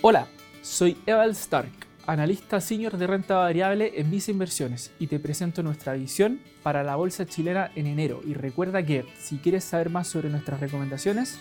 Hola, 0.00 0.28
soy 0.62 0.96
Eval 1.06 1.30
Stark, 1.30 1.72
analista 2.06 2.60
senior 2.60 2.96
de 2.98 3.08
renta 3.08 3.34
variable 3.34 3.94
en 3.96 4.12
Visa 4.12 4.30
Inversiones 4.30 4.92
y 5.00 5.08
te 5.08 5.18
presento 5.18 5.64
nuestra 5.64 5.94
visión 5.94 6.38
para 6.62 6.84
la 6.84 6.94
bolsa 6.94 7.26
chilena 7.26 7.72
en 7.74 7.88
enero. 7.88 8.20
Y 8.24 8.34
recuerda 8.34 8.84
que 8.84 9.04
si 9.18 9.38
quieres 9.38 9.64
saber 9.64 9.90
más 9.90 10.06
sobre 10.06 10.30
nuestras 10.30 10.60
recomendaciones, 10.60 11.40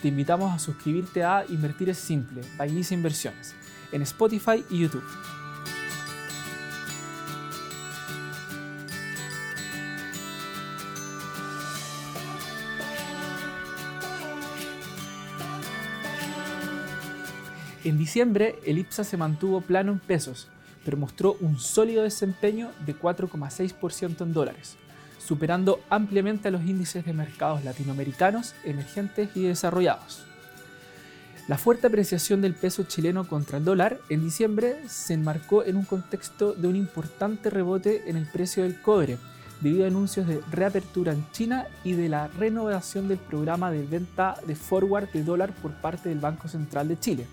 te 0.00 0.08
invitamos 0.08 0.54
a 0.54 0.58
suscribirte 0.58 1.22
a 1.22 1.44
Invertir 1.50 1.90
es 1.90 1.98
Simple, 1.98 2.40
by 2.56 2.74
Visa 2.74 2.94
Inversiones, 2.94 3.54
en 3.92 4.00
Spotify 4.00 4.64
y 4.70 4.78
YouTube. 4.78 5.04
En 17.88 17.96
diciembre, 17.96 18.58
el 18.66 18.76
IPSA 18.76 19.02
se 19.02 19.16
mantuvo 19.16 19.62
plano 19.62 19.92
en 19.92 19.98
pesos, 19.98 20.48
pero 20.84 20.98
mostró 20.98 21.38
un 21.40 21.58
sólido 21.58 22.02
desempeño 22.02 22.70
de 22.84 22.94
4,6% 22.94 24.20
en 24.20 24.34
dólares, 24.34 24.76
superando 25.18 25.80
ampliamente 25.88 26.48
a 26.48 26.50
los 26.50 26.66
índices 26.66 27.06
de 27.06 27.14
mercados 27.14 27.64
latinoamericanos, 27.64 28.54
emergentes 28.62 29.30
y 29.34 29.44
desarrollados. 29.44 30.26
La 31.48 31.56
fuerte 31.56 31.86
apreciación 31.86 32.42
del 32.42 32.52
peso 32.52 32.82
chileno 32.82 33.26
contra 33.26 33.56
el 33.56 33.64
dólar 33.64 33.98
en 34.10 34.22
diciembre 34.22 34.76
se 34.86 35.14
enmarcó 35.14 35.64
en 35.64 35.76
un 35.76 35.86
contexto 35.86 36.52
de 36.52 36.68
un 36.68 36.76
importante 36.76 37.48
rebote 37.48 38.02
en 38.10 38.18
el 38.18 38.26
precio 38.26 38.64
del 38.64 38.82
cobre, 38.82 39.16
debido 39.62 39.84
a 39.84 39.88
anuncios 39.88 40.26
de 40.26 40.42
reapertura 40.50 41.14
en 41.14 41.24
China 41.32 41.66
y 41.84 41.92
de 41.92 42.10
la 42.10 42.28
renovación 42.28 43.08
del 43.08 43.16
programa 43.16 43.70
de 43.70 43.86
venta 43.86 44.36
de 44.46 44.56
forward 44.56 45.08
de 45.08 45.24
dólar 45.24 45.54
por 45.54 45.72
parte 45.72 46.10
del 46.10 46.20
Banco 46.20 46.48
Central 46.48 46.88
de 46.88 47.00
Chile. 47.00 47.26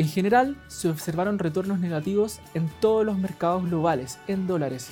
En 0.00 0.08
general, 0.08 0.56
se 0.66 0.88
observaron 0.88 1.38
retornos 1.38 1.78
negativos 1.78 2.40
en 2.54 2.70
todos 2.80 3.04
los 3.04 3.18
mercados 3.18 3.66
globales 3.66 4.16
en 4.28 4.46
dólares, 4.46 4.88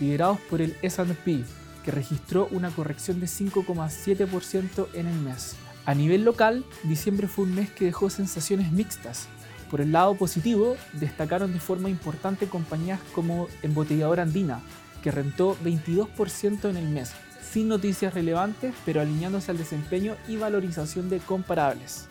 liderados 0.00 0.40
por 0.48 0.62
el 0.62 0.78
SP, 0.80 1.44
que 1.84 1.90
registró 1.90 2.48
una 2.50 2.70
corrección 2.70 3.20
de 3.20 3.26
5,7% 3.26 4.86
en 4.94 5.08
el 5.08 5.20
mes. 5.20 5.56
A 5.84 5.94
nivel 5.94 6.24
local, 6.24 6.64
diciembre 6.84 7.28
fue 7.28 7.44
un 7.44 7.54
mes 7.54 7.68
que 7.68 7.84
dejó 7.84 8.08
sensaciones 8.08 8.72
mixtas. 8.72 9.28
Por 9.70 9.82
el 9.82 9.92
lado 9.92 10.14
positivo, 10.14 10.78
destacaron 10.94 11.52
de 11.52 11.60
forma 11.60 11.90
importante 11.90 12.46
compañías 12.46 13.00
como 13.14 13.48
Embotelladora 13.62 14.22
Andina, 14.22 14.62
que 15.02 15.10
rentó 15.10 15.54
22% 15.64 16.70
en 16.70 16.78
el 16.78 16.88
mes, 16.88 17.12
sin 17.42 17.68
noticias 17.68 18.14
relevantes, 18.14 18.74
pero 18.86 19.02
alineándose 19.02 19.50
al 19.50 19.58
desempeño 19.58 20.16
y 20.26 20.38
valorización 20.38 21.10
de 21.10 21.18
comparables. 21.18 22.08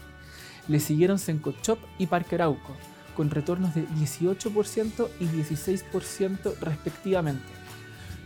Le 0.67 0.79
siguieron 0.79 1.19
Sencochop 1.19 1.79
y 1.99 2.07
Parque 2.07 2.35
Arauco, 2.35 2.75
con 3.15 3.29
retornos 3.29 3.75
de 3.75 3.87
18% 3.87 5.07
y 5.19 5.25
16% 5.25 6.55
respectivamente. 6.59 7.45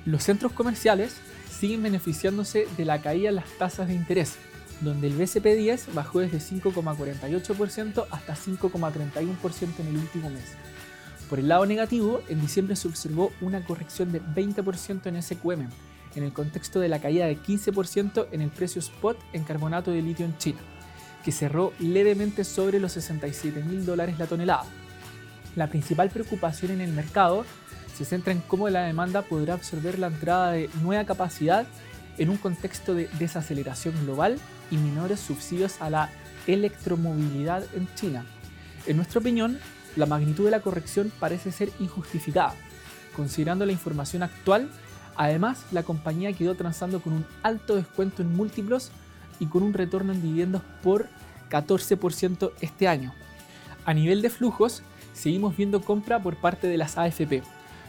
Los 0.05 0.23
centros 0.23 0.53
comerciales 0.53 1.15
siguen 1.51 1.83
beneficiándose 1.83 2.67
de 2.77 2.85
la 2.85 3.01
caída 3.01 3.29
en 3.29 3.35
las 3.35 3.49
tasas 3.57 3.89
de 3.89 3.93
interés, 3.93 4.37
donde 4.79 5.07
el 5.07 5.17
BCP10 5.17 5.93
bajó 5.93 6.19
desde 6.19 6.39
5,48% 6.39 8.05
hasta 8.09 8.35
5,31% 8.35 9.79
en 9.79 9.87
el 9.87 9.97
último 9.97 10.29
mes. 10.29 10.53
Por 11.29 11.39
el 11.39 11.49
lado 11.49 11.65
negativo, 11.65 12.21
en 12.29 12.39
diciembre 12.39 12.77
se 12.77 12.87
observó 12.87 13.33
una 13.41 13.63
corrección 13.63 14.13
de 14.13 14.21
20% 14.21 15.05
en 15.07 15.21
SQM, 15.21 15.69
en 16.15 16.23
el 16.23 16.33
contexto 16.33 16.79
de 16.79 16.87
la 16.87 17.01
caída 17.01 17.27
de 17.27 17.37
15% 17.37 18.27
en 18.31 18.41
el 18.41 18.49
precio 18.49 18.79
spot 18.79 19.17
en 19.33 19.43
carbonato 19.43 19.91
de 19.91 20.01
litio 20.01 20.25
en 20.25 20.37
China 20.37 20.59
que 21.23 21.31
cerró 21.31 21.73
levemente 21.79 22.43
sobre 22.43 22.79
los 22.79 22.93
67 22.93 23.63
mil 23.63 23.85
dólares 23.85 24.17
la 24.17 24.27
tonelada. 24.27 24.65
La 25.55 25.67
principal 25.67 26.09
preocupación 26.09 26.71
en 26.71 26.81
el 26.81 26.91
mercado 26.91 27.45
se 27.97 28.05
centra 28.05 28.31
en 28.31 28.39
cómo 28.39 28.69
la 28.69 28.83
demanda 28.83 29.23
podrá 29.23 29.55
absorber 29.55 29.99
la 29.99 30.07
entrada 30.07 30.51
de 30.51 30.69
nueva 30.81 31.03
capacidad 31.03 31.67
en 32.17 32.29
un 32.29 32.37
contexto 32.37 32.93
de 32.93 33.09
desaceleración 33.19 33.93
global 34.05 34.37
y 34.71 34.77
menores 34.77 35.19
subsidios 35.19 35.81
a 35.81 35.89
la 35.89 36.09
electromovilidad 36.47 37.63
en 37.75 37.93
China. 37.95 38.25
En 38.87 38.97
nuestra 38.97 39.19
opinión, 39.19 39.59
la 39.95 40.05
magnitud 40.05 40.45
de 40.45 40.51
la 40.51 40.61
corrección 40.61 41.11
parece 41.19 41.51
ser 41.51 41.69
injustificada. 41.79 42.53
Considerando 43.15 43.65
la 43.65 43.71
información 43.71 44.23
actual, 44.23 44.69
además 45.15 45.65
la 45.71 45.83
compañía 45.83 46.33
quedó 46.33 46.55
transando 46.55 47.01
con 47.01 47.13
un 47.13 47.25
alto 47.43 47.75
descuento 47.75 48.21
en 48.21 48.35
múltiplos 48.35 48.91
y 49.39 49.47
con 49.47 49.63
un 49.63 49.73
retorno 49.73 50.13
en 50.13 50.21
dividendos 50.21 50.61
por 50.83 51.07
14% 51.49 52.51
este 52.61 52.87
año. 52.87 53.13
A 53.85 53.93
nivel 53.93 54.21
de 54.21 54.29
flujos, 54.29 54.83
seguimos 55.13 55.57
viendo 55.57 55.81
compra 55.81 56.21
por 56.21 56.35
parte 56.35 56.67
de 56.67 56.77
las 56.77 56.97
AFP. 56.97 57.43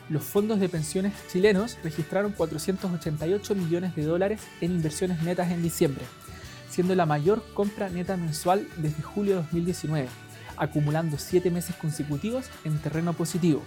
Los 0.08 0.24
fondos 0.24 0.58
de 0.58 0.68
pensiones 0.68 1.12
chilenos 1.30 1.78
registraron 1.84 2.32
488 2.32 3.54
millones 3.54 3.94
de 3.94 4.04
dólares 4.04 4.40
en 4.60 4.72
inversiones 4.72 5.22
netas 5.22 5.50
en 5.52 5.62
diciembre, 5.62 6.04
siendo 6.68 6.94
la 6.94 7.06
mayor 7.06 7.44
compra 7.54 7.88
neta 7.88 8.16
mensual 8.16 8.66
desde 8.78 9.02
julio 9.02 9.36
de 9.36 9.42
2019, 9.42 10.08
acumulando 10.56 11.18
7 11.18 11.50
meses 11.50 11.76
consecutivos 11.76 12.46
en 12.64 12.78
terreno 12.78 13.12
positivo. 13.12 13.62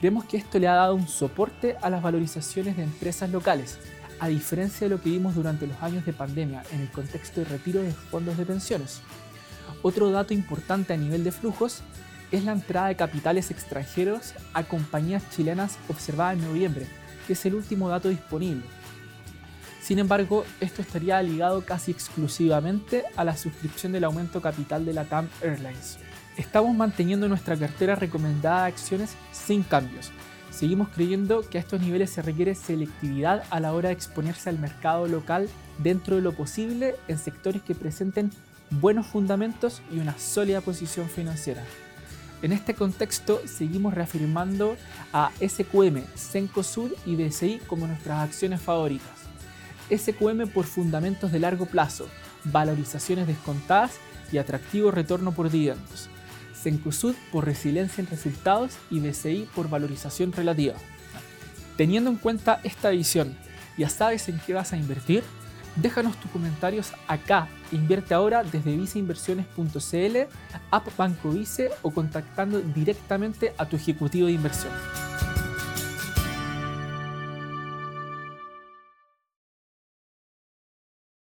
Creemos 0.00 0.24
que 0.26 0.36
esto 0.36 0.58
le 0.58 0.68
ha 0.68 0.74
dado 0.74 0.94
un 0.94 1.08
soporte 1.08 1.76
a 1.80 1.88
las 1.88 2.02
valorizaciones 2.02 2.76
de 2.76 2.82
empresas 2.82 3.30
locales, 3.30 3.78
a 4.20 4.28
diferencia 4.28 4.86
de 4.86 4.94
lo 4.94 5.00
que 5.00 5.10
vimos 5.10 5.34
durante 5.34 5.66
los 5.66 5.80
años 5.82 6.04
de 6.06 6.12
pandemia 6.12 6.62
en 6.72 6.80
el 6.80 6.90
contexto 6.90 7.40
de 7.40 7.46
retiro 7.46 7.82
de 7.82 7.92
fondos 7.92 8.36
de 8.36 8.46
pensiones. 8.46 9.00
Otro 9.82 10.10
dato 10.10 10.32
importante 10.32 10.92
a 10.92 10.96
nivel 10.96 11.24
de 11.24 11.32
flujos 11.32 11.82
es 12.30 12.44
la 12.44 12.52
entrada 12.52 12.88
de 12.88 12.96
capitales 12.96 13.50
extranjeros 13.50 14.34
a 14.52 14.64
compañías 14.64 15.22
chilenas 15.30 15.78
observada 15.88 16.32
en 16.32 16.42
noviembre, 16.42 16.86
que 17.26 17.34
es 17.34 17.46
el 17.46 17.54
último 17.54 17.88
dato 17.88 18.08
disponible. 18.08 18.64
Sin 19.80 19.98
embargo, 19.98 20.46
esto 20.60 20.80
estaría 20.80 21.22
ligado 21.22 21.64
casi 21.64 21.90
exclusivamente 21.90 23.04
a 23.16 23.24
la 23.24 23.36
suscripción 23.36 23.92
del 23.92 24.04
aumento 24.04 24.40
capital 24.40 24.86
de 24.86 24.94
la 24.94 25.04
TAM 25.04 25.28
Airlines. 25.42 25.98
Estamos 26.38 26.74
manteniendo 26.74 27.28
nuestra 27.28 27.56
cartera 27.56 27.94
recomendada 27.94 28.62
de 28.62 28.68
acciones 28.68 29.14
sin 29.30 29.62
cambios, 29.62 30.10
Seguimos 30.54 30.88
creyendo 30.90 31.42
que 31.50 31.58
a 31.58 31.60
estos 31.60 31.80
niveles 31.80 32.10
se 32.10 32.22
requiere 32.22 32.54
selectividad 32.54 33.42
a 33.50 33.58
la 33.58 33.72
hora 33.72 33.88
de 33.88 33.94
exponerse 33.94 34.48
al 34.48 34.58
mercado 34.60 35.08
local 35.08 35.48
dentro 35.78 36.14
de 36.14 36.22
lo 36.22 36.32
posible 36.32 36.94
en 37.08 37.18
sectores 37.18 37.60
que 37.60 37.74
presenten 37.74 38.30
buenos 38.70 39.08
fundamentos 39.08 39.82
y 39.90 39.98
una 39.98 40.16
sólida 40.16 40.60
posición 40.60 41.08
financiera. 41.08 41.64
En 42.40 42.52
este 42.52 42.74
contexto, 42.74 43.40
seguimos 43.46 43.94
reafirmando 43.94 44.76
a 45.12 45.32
SQM, 45.40 46.04
Cencosud 46.14 46.92
y 47.04 47.16
BCI 47.16 47.62
como 47.66 47.88
nuestras 47.88 48.20
acciones 48.20 48.60
favoritas. 48.60 49.08
SQM 49.90 50.46
por 50.52 50.66
fundamentos 50.66 51.32
de 51.32 51.40
largo 51.40 51.66
plazo, 51.66 52.06
valorizaciones 52.44 53.26
descontadas 53.26 53.98
y 54.30 54.38
atractivo 54.38 54.92
retorno 54.92 55.32
por 55.32 55.50
dividendos. 55.50 56.08
Cencosud 56.64 57.14
por 57.30 57.44
resiliencia 57.44 58.00
en 58.00 58.08
resultados 58.08 58.72
y 58.90 58.98
BCI 58.98 59.48
por 59.54 59.68
valorización 59.68 60.32
relativa. 60.32 60.74
Teniendo 61.76 62.10
en 62.10 62.16
cuenta 62.16 62.60
esta 62.64 62.90
visión, 62.90 63.36
¿ya 63.76 63.90
sabes 63.90 64.28
en 64.30 64.40
qué 64.46 64.54
vas 64.54 64.72
a 64.72 64.78
invertir? 64.78 65.22
Déjanos 65.76 66.18
tus 66.18 66.30
comentarios 66.30 66.92
acá. 67.06 67.48
Invierte 67.70 68.14
ahora 68.14 68.44
desde 68.44 68.76
viceinversiones.cl, 68.76 70.16
app 70.70 70.96
Banco 70.96 71.30
Vice 71.30 71.70
o 71.82 71.90
contactando 71.90 72.60
directamente 72.60 73.52
a 73.58 73.66
tu 73.66 73.76
ejecutivo 73.76 74.28
de 74.28 74.32
inversión. 74.32 74.72